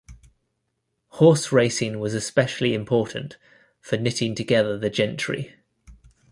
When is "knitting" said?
3.97-4.33